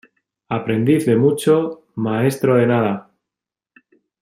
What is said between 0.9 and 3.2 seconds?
de mucho, maestro de nada.